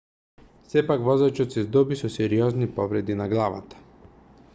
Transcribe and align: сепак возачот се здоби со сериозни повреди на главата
сепак 0.69 1.03
возачот 1.09 1.53
се 1.57 1.63
здоби 1.67 1.99
со 1.99 2.11
сериозни 2.15 2.71
повреди 2.79 3.19
на 3.21 3.29
главата 3.35 3.83